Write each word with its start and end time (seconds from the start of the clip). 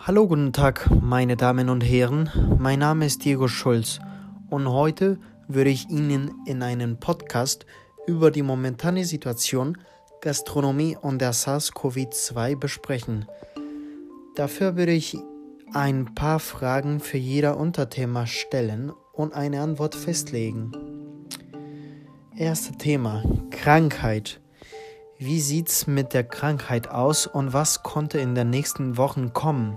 Hallo, 0.00 0.28
guten 0.28 0.52
Tag, 0.52 0.88
meine 1.02 1.36
Damen 1.36 1.68
und 1.68 1.80
Herren. 1.82 2.30
Mein 2.56 2.78
Name 2.78 3.04
ist 3.04 3.24
Diego 3.24 3.48
Schulz 3.48 3.98
und 4.48 4.68
heute 4.68 5.18
würde 5.48 5.70
ich 5.70 5.90
Ihnen 5.90 6.30
in 6.46 6.62
einem 6.62 7.00
Podcast 7.00 7.66
über 8.06 8.30
die 8.30 8.44
momentane 8.44 9.04
Situation 9.04 9.76
Gastronomie 10.20 10.96
und 10.96 11.20
der 11.20 11.34
SARS-CoV-2 11.34 12.56
besprechen. 12.56 13.26
Dafür 14.36 14.76
würde 14.76 14.92
ich 14.92 15.18
ein 15.74 16.14
paar 16.14 16.38
Fragen 16.38 17.00
für 17.00 17.18
jeder 17.18 17.58
Unterthema 17.58 18.26
stellen 18.26 18.92
und 19.12 19.34
eine 19.34 19.60
Antwort 19.60 19.96
festlegen. 19.96 20.72
Erstes 22.36 22.78
Thema: 22.78 23.24
Krankheit. 23.50 24.40
Wie 25.18 25.40
sieht's 25.40 25.88
mit 25.88 26.14
der 26.14 26.22
Krankheit 26.22 26.88
aus 26.88 27.26
und 27.26 27.52
was 27.52 27.82
konnte 27.82 28.20
in 28.20 28.36
den 28.36 28.50
nächsten 28.50 28.96
Wochen 28.96 29.32
kommen? 29.32 29.76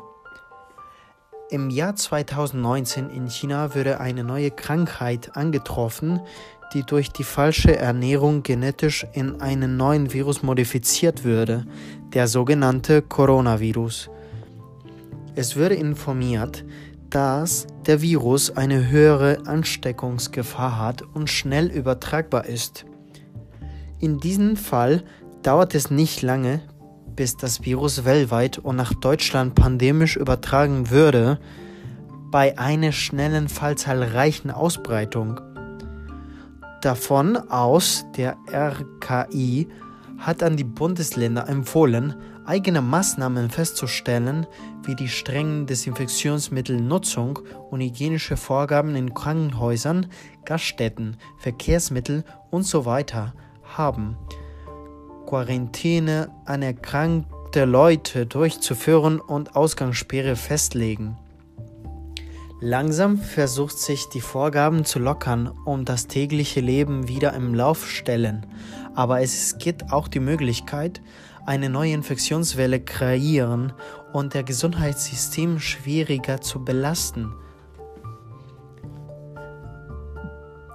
Im 1.51 1.69
Jahr 1.69 1.97
2019 1.97 3.09
in 3.09 3.27
China 3.27 3.75
wurde 3.75 3.99
eine 3.99 4.23
neue 4.23 4.51
Krankheit 4.51 5.35
angetroffen, 5.35 6.21
die 6.73 6.83
durch 6.83 7.09
die 7.09 7.25
falsche 7.25 7.75
Ernährung 7.75 8.41
genetisch 8.41 9.05
in 9.11 9.41
einen 9.41 9.75
neuen 9.75 10.13
Virus 10.13 10.43
modifiziert 10.43 11.25
würde, 11.25 11.65
der 12.13 12.29
sogenannte 12.29 13.01
Coronavirus. 13.01 14.09
Es 15.35 15.57
wurde 15.57 15.75
informiert, 15.75 16.63
dass 17.09 17.67
der 17.85 18.01
Virus 18.01 18.55
eine 18.55 18.89
höhere 18.89 19.45
Ansteckungsgefahr 19.45 20.79
hat 20.79 21.01
und 21.01 21.29
schnell 21.29 21.67
übertragbar 21.67 22.45
ist. 22.45 22.85
In 23.99 24.21
diesem 24.21 24.55
Fall 24.55 25.03
dauert 25.43 25.75
es 25.75 25.91
nicht 25.91 26.21
lange, 26.21 26.61
bis 27.21 27.37
das 27.37 27.63
Virus 27.63 28.03
weltweit 28.03 28.57
und 28.57 28.77
nach 28.77 28.95
Deutschland 28.95 29.53
pandemisch 29.53 30.17
übertragen 30.17 30.89
würde, 30.89 31.39
bei 32.31 32.57
einer 32.57 32.91
schnellen 32.91 33.47
fallzahlreichen 33.47 34.49
Ausbreitung. 34.49 35.39
Davon 36.81 37.37
aus, 37.37 38.05
der 38.17 38.37
RKI 38.51 39.67
hat 40.17 40.41
an 40.41 40.57
die 40.57 40.63
Bundesländer 40.63 41.47
empfohlen, 41.47 42.15
eigene 42.47 42.81
Maßnahmen 42.81 43.51
festzustellen, 43.51 44.47
wie 44.85 44.95
die 44.95 45.07
strengen 45.07 45.67
Desinfektionsmittelnutzung 45.67 47.37
und 47.69 47.81
hygienische 47.81 48.35
Vorgaben 48.35 48.95
in 48.95 49.13
Krankenhäusern, 49.13 50.07
Gaststätten, 50.45 51.17
Verkehrsmittel 51.37 52.23
usw. 52.51 53.03
So 53.07 53.77
haben. 53.77 54.17
Quarantäne 55.31 56.29
an 56.43 56.61
erkrankte 56.61 57.63
Leute 57.63 58.25
durchzuführen 58.25 59.21
und 59.21 59.55
Ausgangssperre 59.55 60.35
festlegen. 60.35 61.17
Langsam 62.59 63.17
versucht 63.17 63.79
sich 63.79 64.09
die 64.09 64.19
Vorgaben 64.19 64.83
zu 64.83 64.99
lockern 64.99 65.47
und 65.63 65.87
das 65.87 66.07
tägliche 66.07 66.59
Leben 66.59 67.07
wieder 67.07 67.31
im 67.31 67.53
Lauf 67.53 67.89
stellen, 67.89 68.45
aber 68.93 69.21
es 69.21 69.57
gibt 69.57 69.93
auch 69.93 70.09
die 70.09 70.19
Möglichkeit, 70.19 71.01
eine 71.45 71.69
neue 71.69 71.93
Infektionswelle 71.93 72.81
kreieren 72.81 73.71
und 74.11 74.33
der 74.33 74.43
Gesundheitssystem 74.43 75.59
schwieriger 75.59 76.41
zu 76.41 76.65
belasten. 76.65 77.33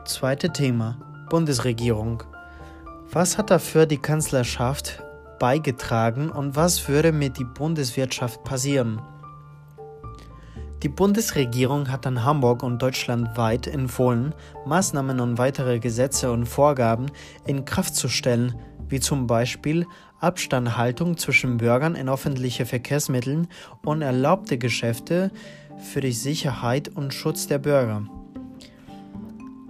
Zweite 0.07 0.51
Thema 0.51 1.27
Bundesregierung 1.29 2.23
was 3.13 3.39
hat 3.39 3.51
dafür 3.51 3.87
die 3.87 3.99
Kanzlerschaft 3.99 5.03
beigetragen 5.39 6.31
und 6.31 6.57
was 6.57 6.89
würde 6.89 7.13
mit 7.13 7.39
der 7.39 7.45
Bundeswirtschaft 7.45 8.43
passieren? 8.45 9.01
Die 10.83 10.89
Bundesregierung 10.89 11.91
hat 11.91 12.07
an 12.07 12.25
Hamburg 12.25 12.63
und 12.63 12.81
deutschlandweit 12.83 13.67
empfohlen, 13.67 14.35
Maßnahmen 14.67 15.21
und 15.21 15.39
weitere 15.39 15.79
Gesetze 15.79 16.31
und 16.31 16.47
Vorgaben 16.47 17.07
in 17.47 17.65
Kraft 17.65 17.95
zu 17.95 18.09
stellen, 18.09 18.55
wie 18.89 19.01
zum 19.01 19.27
Beispiel 19.27 19.87
Abstandhaltung 20.21 21.17
zwischen 21.17 21.57
Bürgern 21.57 21.95
in 21.95 22.09
öffentlichen 22.09 22.67
Verkehrsmitteln 22.67 23.49
und 23.85 24.03
erlaubte 24.03 24.59
Geschäfte 24.59 25.31
für 25.79 26.01
die 26.01 26.13
Sicherheit 26.13 26.89
und 26.89 27.13
Schutz 27.13 27.47
der 27.47 27.59
Bürger. 27.59 28.05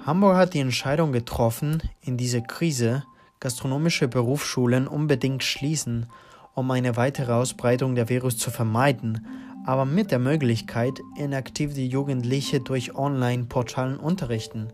Hamburg 0.04 0.36
hat 0.36 0.54
die 0.54 0.60
Entscheidung 0.60 1.12
getroffen, 1.12 1.82
in 2.00 2.16
dieser 2.16 2.40
Krise 2.40 3.04
gastronomische 3.40 4.08
Berufsschulen 4.08 4.86
unbedingt 4.86 5.42
schließen, 5.42 6.06
um 6.54 6.70
eine 6.70 6.96
weitere 6.96 7.32
Ausbreitung 7.32 7.94
der 7.94 8.08
Virus 8.08 8.38
zu 8.38 8.50
vermeiden, 8.50 9.26
aber 9.66 9.84
mit 9.84 10.10
der 10.10 10.18
Möglichkeit, 10.18 11.00
inaktive 11.16 11.80
Jugendliche 11.80 12.60
durch 12.60 12.94
Online-Portalen 12.94 13.98
unterrichten. 13.98 14.68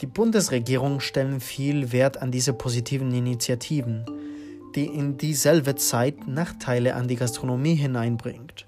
Die 0.00 0.06
Bundesregierung 0.06 1.00
stellt 1.00 1.42
viel 1.42 1.92
Wert 1.92 2.20
an 2.20 2.32
diese 2.32 2.52
positiven 2.52 3.12
Initiativen, 3.14 4.04
die 4.74 4.86
in 4.86 5.16
dieselbe 5.16 5.76
Zeit 5.76 6.26
Nachteile 6.26 6.96
an 6.96 7.06
die 7.06 7.16
Gastronomie 7.16 7.74
hineinbringt. 7.74 8.66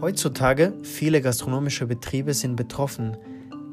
Heutzutage 0.00 0.72
viele 0.82 1.20
gastronomische 1.20 1.86
Betriebe 1.86 2.34
sind 2.34 2.56
betroffen, 2.56 3.16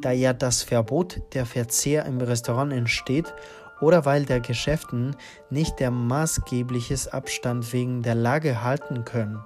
da 0.02 0.12
ja 0.12 0.34
das 0.34 0.64
Verbot 0.64 1.22
der 1.34 1.46
Verzehr 1.46 2.06
im 2.06 2.20
Restaurant 2.20 2.74
entsteht 2.74 3.34
oder 3.82 4.06
weil 4.06 4.26
der 4.26 4.40
Geschäften 4.40 5.16
nicht 5.50 5.80
der 5.80 5.92
maßgebliches 5.92 7.08
Abstand 7.08 7.72
wegen 7.74 8.02
der 8.02 8.16
Lage 8.16 8.64
halten 8.64 9.06
können. 9.06 9.40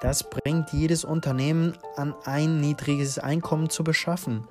Das 0.00 0.28
bringt 0.30 0.72
jedes 0.72 1.04
Unternehmen 1.04 1.74
an 1.96 2.14
ein 2.24 2.60
niedriges 2.60 3.18
Einkommen 3.18 3.68
zu 3.68 3.84
beschaffen. 3.84 4.46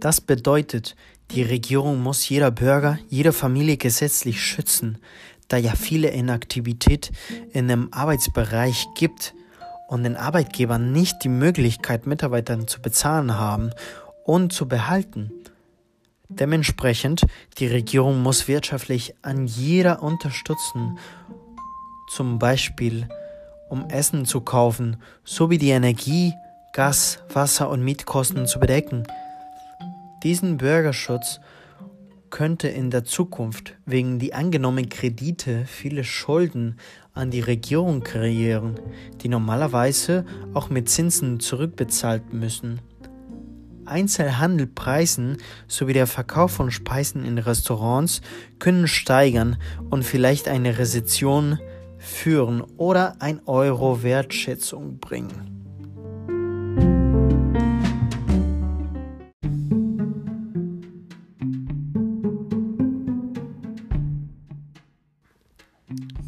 Das 0.00 0.20
bedeutet, 0.20 0.96
die 1.30 1.42
Regierung 1.42 2.02
muss 2.02 2.28
jeder 2.28 2.50
Bürger, 2.50 2.98
jede 3.08 3.32
Familie 3.32 3.76
gesetzlich 3.76 4.42
schützen, 4.42 4.98
da 5.46 5.56
ja 5.56 5.76
viele 5.76 6.08
Inaktivität 6.08 7.12
in 7.52 7.68
dem 7.68 7.92
Arbeitsbereich 7.92 8.88
gibt, 8.96 9.32
und 9.92 10.04
den 10.04 10.16
Arbeitgebern 10.16 10.90
nicht 10.90 11.22
die 11.22 11.28
Möglichkeit, 11.28 12.06
Mitarbeitern 12.06 12.66
zu 12.66 12.80
bezahlen 12.80 13.36
haben 13.38 13.72
und 14.24 14.50
zu 14.50 14.66
behalten. 14.66 15.30
Dementsprechend, 16.30 17.26
die 17.58 17.66
Regierung 17.66 18.22
muss 18.22 18.48
wirtschaftlich 18.48 19.14
an 19.20 19.44
jeder 19.46 20.02
unterstützen, 20.02 20.98
zum 22.08 22.38
Beispiel 22.38 23.06
um 23.68 23.86
Essen 23.90 24.24
zu 24.24 24.40
kaufen, 24.40 24.96
sowie 25.24 25.58
die 25.58 25.70
Energie, 25.70 26.32
Gas, 26.72 27.18
Wasser 27.30 27.68
und 27.68 27.84
Mietkosten 27.84 28.46
zu 28.46 28.60
bedecken. 28.60 29.02
Diesen 30.22 30.56
Bürgerschutz 30.56 31.38
könnte 32.30 32.68
in 32.68 32.90
der 32.90 33.04
Zukunft 33.04 33.74
wegen 33.84 34.18
die 34.18 34.32
angenommenen 34.32 34.88
Kredite 34.88 35.66
viele 35.66 36.02
Schulden 36.02 36.78
an 37.14 37.30
die 37.30 37.40
Regierung 37.40 38.02
kreieren, 38.02 38.80
die 39.22 39.28
normalerweise 39.28 40.24
auch 40.54 40.70
mit 40.70 40.88
Zinsen 40.88 41.40
zurückbezahlt 41.40 42.32
müssen. 42.32 42.80
Einzelhandelpreisen 43.84 45.38
sowie 45.66 45.92
der 45.92 46.06
Verkauf 46.06 46.52
von 46.52 46.70
Speisen 46.70 47.24
in 47.24 47.38
Restaurants 47.38 48.22
können 48.58 48.88
steigern 48.88 49.56
und 49.90 50.04
vielleicht 50.04 50.48
eine 50.48 50.78
Rezession 50.78 51.58
führen 51.98 52.62
oder 52.76 53.16
ein 53.20 53.40
Euro 53.46 54.02
Wertschätzung 54.02 54.98
bringen. 54.98 55.61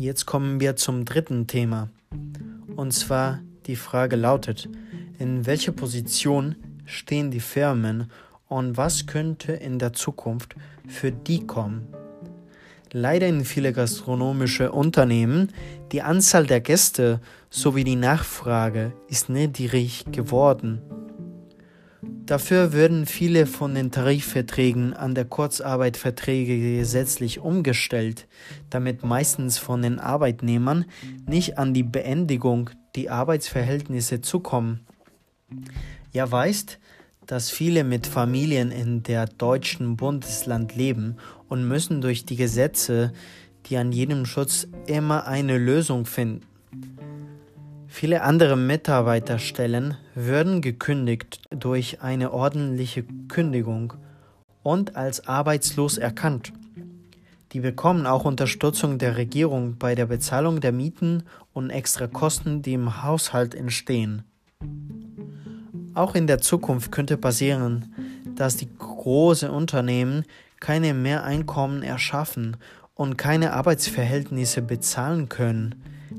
Jetzt 0.04 0.26
kommen 0.26 0.60
wir 0.60 0.76
zum 0.76 1.06
dritten 1.06 1.46
Thema. 1.46 1.88
Und 2.76 2.92
zwar 2.92 3.40
die 3.64 3.74
Frage 3.74 4.16
lautet, 4.16 4.68
in 5.18 5.46
welcher 5.46 5.72
Position 5.72 6.56
stehen 6.84 7.30
die 7.30 7.40
Firmen 7.40 8.10
und 8.46 8.76
was 8.76 9.06
könnte 9.06 9.52
in 9.52 9.78
der 9.78 9.94
Zukunft 9.94 10.56
für 10.86 11.10
die 11.10 11.46
kommen? 11.46 11.86
Leider 12.92 13.26
in 13.26 13.46
viele 13.46 13.72
gastronomische 13.72 14.72
Unternehmen 14.72 15.50
die 15.90 16.02
Anzahl 16.02 16.46
der 16.46 16.60
Gäste 16.60 17.22
sowie 17.48 17.84
die 17.84 17.96
Nachfrage 17.96 18.92
ist 19.08 19.30
niedrig 19.30 20.04
geworden. 20.12 20.82
Dafür 22.26 22.72
würden 22.72 23.04
viele 23.04 23.46
von 23.46 23.74
den 23.74 23.90
Tarifverträgen 23.90 24.94
an 24.94 25.14
der 25.14 25.26
Kurzarbeitverträge 25.26 26.78
gesetzlich 26.78 27.40
umgestellt, 27.40 28.26
damit 28.70 29.04
meistens 29.04 29.58
von 29.58 29.82
den 29.82 29.98
Arbeitnehmern 29.98 30.86
nicht 31.26 31.58
an 31.58 31.74
die 31.74 31.82
Beendigung 31.82 32.70
die 32.96 33.10
Arbeitsverhältnisse 33.10 34.22
zukommen. 34.22 34.80
Ja 36.12 36.30
weißt, 36.30 36.78
dass 37.26 37.50
viele 37.50 37.84
mit 37.84 38.06
Familien 38.06 38.70
in 38.70 39.02
der 39.02 39.26
deutschen 39.26 39.96
Bundesland 39.96 40.74
leben 40.74 41.16
und 41.48 41.68
müssen 41.68 42.00
durch 42.00 42.24
die 42.24 42.36
Gesetze 42.36 43.12
die 43.66 43.76
an 43.76 43.92
jedem 43.92 44.24
Schutz 44.24 44.66
immer 44.86 45.26
eine 45.26 45.58
Lösung 45.58 46.06
finden. 46.06 46.42
Viele 47.96 48.22
andere 48.22 48.56
Mitarbeiterstellen 48.56 49.96
würden 50.16 50.60
gekündigt 50.60 51.40
durch 51.50 52.02
eine 52.02 52.32
ordentliche 52.32 53.04
Kündigung 53.28 53.92
und 54.64 54.96
als 54.96 55.28
arbeitslos 55.28 55.96
erkannt. 55.96 56.52
Die 57.52 57.60
bekommen 57.60 58.06
auch 58.06 58.24
Unterstützung 58.24 58.98
der 58.98 59.16
Regierung 59.16 59.76
bei 59.78 59.94
der 59.94 60.06
Bezahlung 60.06 60.60
der 60.60 60.72
Mieten 60.72 61.22
und 61.52 61.70
extra 61.70 62.08
Kosten, 62.08 62.62
die 62.62 62.72
im 62.72 63.04
Haushalt 63.04 63.54
entstehen. 63.54 64.24
Auch 65.94 66.16
in 66.16 66.26
der 66.26 66.40
Zukunft 66.40 66.90
könnte 66.90 67.16
passieren, 67.16 67.94
dass 68.34 68.56
die 68.56 68.76
großen 68.76 69.50
Unternehmen 69.50 70.24
keine 70.58 70.94
Mehreinkommen 70.94 71.84
erschaffen 71.84 72.56
und 72.94 73.16
keine 73.16 73.52
Arbeitsverhältnisse 73.52 74.62
bezahlen 74.62 75.28
können. 75.28 75.74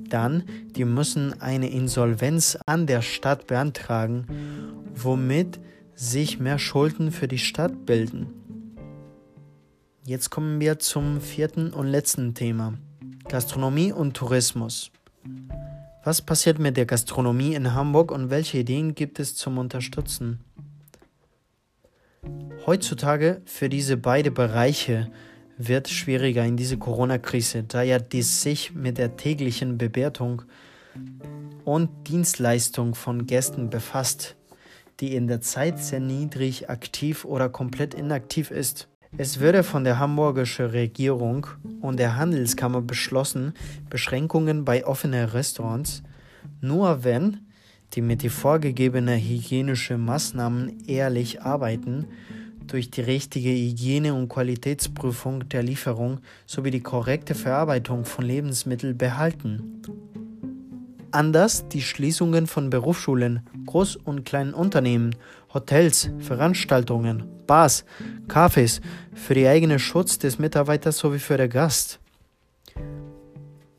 Dann, 0.10 0.44
die 0.76 0.86
müssen 0.86 1.42
eine 1.42 1.70
Insolvenz 1.70 2.58
an 2.66 2.86
der 2.86 3.02
Stadt 3.02 3.48
beantragen, 3.48 4.28
womit 4.94 5.60
sich 5.96 6.40
mehr 6.40 6.60
Schulden 6.60 7.12
für 7.12 7.28
die 7.28 7.38
Stadt 7.38 7.86
bilden. 7.86 8.28
Jetzt 10.04 10.30
kommen 10.30 10.60
wir 10.60 10.78
zum 10.80 11.22
vierten 11.22 11.72
und 11.72 11.88
letzten 11.88 12.36
Thema. 12.36 12.74
Gastronomie 13.28 13.92
und 13.92 14.16
Tourismus. 14.16 14.92
Was 16.04 16.22
passiert 16.22 16.60
mit 16.60 16.78
der 16.78 16.86
Gastronomie 16.86 17.56
in 17.56 17.74
Hamburg 17.74 18.12
und 18.12 18.30
welche 18.30 18.60
Ideen 18.60 18.94
gibt 18.94 19.20
es 19.20 19.36
zum 19.36 19.58
Unterstützen? 19.58 20.42
Heutzutage 22.68 23.42
für 23.46 23.70
diese 23.70 23.98
beiden 23.98 24.34
Bereiche 24.34 25.10
wird 25.58 25.90
schwieriger 25.90 26.46
in 26.46 26.58
dieser 26.58 26.78
Corona-Krise, 26.78 27.64
da 27.64 27.82
ja 27.82 28.00
dies 28.00 28.42
sich 28.42 28.74
mit 28.74 28.98
der 28.98 29.18
täglichen 29.18 29.78
Bewertung 29.78 30.44
und 31.64 31.90
Dienstleistung 32.08 32.96
von 32.96 33.26
Gästen 33.26 33.70
befasst, 33.70 34.36
die 35.00 35.16
in 35.16 35.28
der 35.28 35.42
Zeit 35.42 35.80
sehr 35.80 36.00
niedrig 36.00 36.70
aktiv 36.70 37.26
oder 37.26 37.50
komplett 37.50 37.94
inaktiv 37.94 38.52
ist. 38.52 38.88
Es 39.18 39.40
wurde 39.40 39.64
von 39.64 39.84
der 39.84 40.00
hamburgischen 40.00 40.66
Regierung 40.68 41.48
und 41.82 41.98
der 42.00 42.18
Handelskammer 42.18 42.82
beschlossen, 42.82 43.54
Beschränkungen 43.90 44.66
bei 44.66 44.86
offenen 44.86 45.30
Restaurants 45.30 46.04
nur 46.62 47.04
wenn 47.04 47.42
die 47.94 48.02
mit 48.02 48.24
den 48.24 48.30
vorgegebenen 48.30 49.20
hygienischen 49.20 50.04
Maßnahmen 50.04 50.86
ehrlich 50.88 51.42
arbeiten, 51.42 52.08
durch 52.68 52.92
die 52.92 53.02
richtige 53.02 53.50
Hygiene- 53.50 54.14
und 54.14 54.30
Qualitätsprüfung 54.30 55.48
der 55.50 55.64
Lieferung 55.64 56.20
sowie 56.46 56.72
die 56.72 56.82
korrekte 56.82 57.36
Verarbeitung 57.36 58.06
von 58.06 58.26
Lebensmitteln 58.26 58.98
behalten. 58.98 59.82
Anders 61.12 61.68
die 61.70 61.82
Schließungen 61.82 62.46
von 62.48 62.70
Berufsschulen, 62.70 63.42
Groß- 63.66 63.98
und 64.04 64.26
kleinen 64.26 64.54
Unternehmen, 64.54 65.16
Hotels, 65.54 66.10
Veranstaltungen, 66.20 67.24
Bars, 67.48 67.86
Cafés 68.28 68.82
für 69.14 69.34
den 69.34 69.48
eigenen 69.48 69.80
Schutz 69.80 70.20
des 70.20 70.40
Mitarbeiters 70.40 70.98
sowie 70.98 71.20
für 71.20 71.38
den 71.38 71.50
Gast. 71.50 72.00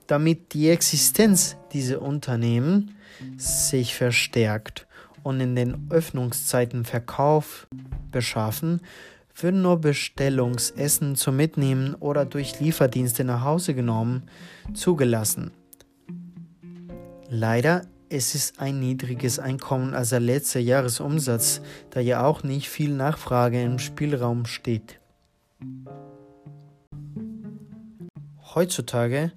Damit 0.06 0.54
die 0.54 0.70
Existenz 0.70 1.56
dieser 1.72 2.00
Unternehmen 2.00 2.96
sich 3.36 3.94
verstärkt 3.94 4.86
und 5.26 5.40
in 5.40 5.56
den 5.56 5.88
Öffnungszeiten 5.90 6.84
Verkauf 6.84 7.67
beschaffen, 8.12 8.81
würden 9.34 9.61
nur 9.61 9.81
Bestellungsessen 9.81 11.17
zum 11.17 11.37
Mitnehmen 11.37 11.96
oder 11.96 12.25
durch 12.25 12.61
Lieferdienste 12.61 13.25
nach 13.25 13.43
Hause 13.43 13.75
genommen 13.75 14.23
zugelassen. 14.73 15.50
Leider 17.28 17.82
es 18.08 18.37
ist 18.37 18.61
ein 18.61 18.78
niedriges 18.78 19.40
Einkommen 19.40 19.94
als 19.94 20.11
der 20.11 20.20
letzte 20.20 20.61
Jahresumsatz, 20.61 21.61
da 21.90 21.99
ja 21.99 22.25
auch 22.25 22.44
nicht 22.44 22.69
viel 22.69 22.90
Nachfrage 22.90 23.61
im 23.61 23.81
Spielraum 23.81 24.46
steht. 24.46 25.00
Heutzutage 28.55 29.32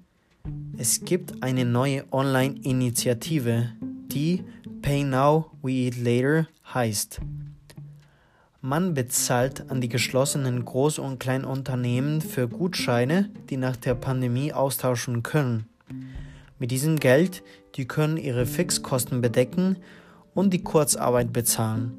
es 0.78 1.04
gibt 1.04 1.42
eine 1.42 1.64
neue 1.66 2.10
Online-Initiative, 2.10 3.72
die 4.12 4.44
Pay 4.82 5.04
Now, 5.04 5.50
We 5.62 5.72
Eat 5.72 5.96
Later 5.96 6.48
heißt. 6.74 7.20
Man 8.60 8.92
bezahlt 8.92 9.70
an 9.70 9.80
die 9.80 9.88
geschlossenen 9.88 10.64
Groß- 10.64 11.00
und 11.00 11.18
Kleinunternehmen 11.18 12.20
für 12.20 12.48
Gutscheine, 12.48 13.30
die 13.48 13.56
nach 13.56 13.76
der 13.76 13.94
Pandemie 13.94 14.52
austauschen 14.52 15.22
können. 15.22 15.66
Mit 16.58 16.70
diesem 16.70 16.98
Geld, 16.98 17.42
die 17.76 17.86
können 17.86 18.16
ihre 18.16 18.46
Fixkosten 18.46 19.20
bedecken 19.20 19.76
und 20.34 20.52
die 20.52 20.62
Kurzarbeit 20.62 21.32
bezahlen. 21.32 21.92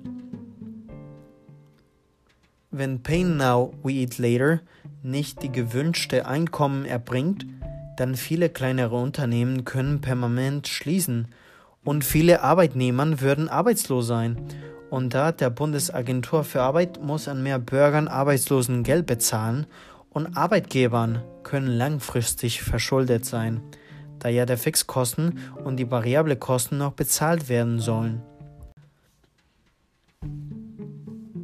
Wenn 2.69 3.02
Pay 3.02 3.24
Now, 3.24 3.74
We 3.84 3.94
Eat 3.94 4.18
Later 4.18 4.62
nicht 5.02 5.42
die 5.42 5.52
gewünschte 5.52 6.28
Einkommen 6.28 6.86
erbringt, 6.86 7.46
dann 7.98 8.16
viele 8.16 8.50
kleinere 8.50 8.96
Unternehmen 8.96 9.66
können 9.66 10.02
permanent 10.02 10.68
schließen 10.68 11.28
und 11.83 12.04
viele 12.04 12.42
Arbeitnehmer 12.42 13.22
würden 13.22 13.50
arbeitslos 13.50 14.07
sein. 14.07 14.38
Und 14.89 15.13
da 15.13 15.31
der 15.31 15.50
Bundesagentur 15.50 16.44
für 16.44 16.62
Arbeit 16.62 17.01
muss 17.01 17.28
an 17.28 17.44
mehr 17.44 17.60
Bürgern 17.60 18.07
Arbeitslosengeld 18.07 19.06
bezahlen 19.06 19.66
und 20.10 20.36
Arbeitgebern 20.36 21.24
können 21.44 21.68
langfristig 21.68 22.62
verschuldet 22.62 23.25
sein 23.25 23.62
da 24.22 24.30
ja 24.30 24.45
der 24.45 24.57
Fixkosten 24.57 25.39
und 25.63 25.78
die 25.78 25.89
variable 25.89 26.36
Kosten 26.36 26.78
noch 26.78 26.94
bezahlt 26.94 27.50
werden 27.50 27.80
sollen. 27.80 28.22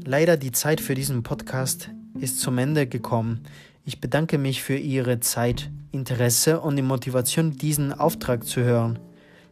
Leider 0.06 0.38
die 0.38 0.52
Zeit 0.52 0.80
für 0.80 0.94
diesen 0.94 1.24
Podcast 1.24 1.90
ist 2.20 2.40
zum 2.40 2.58
Ende 2.60 2.88
gekommen. 2.88 3.44
Ich 3.84 4.00
bedanke 4.00 4.38
mich 4.38 4.62
für 4.62 4.78
Ihre 4.78 5.20
Zeit, 5.20 5.70
Interesse 5.92 6.62
und 6.62 6.76
die 6.76 6.82
Motivation, 6.82 7.58
diesen 7.58 7.92
Auftrag 7.92 8.46
zu 8.46 8.62
hören. 8.62 9.00